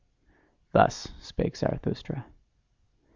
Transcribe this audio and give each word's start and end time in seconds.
Thus 0.71 1.09
spake 1.19 1.55
Zarathustra. 1.55 2.25